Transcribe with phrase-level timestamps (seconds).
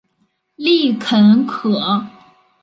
[0.55, 1.69] 丽肯可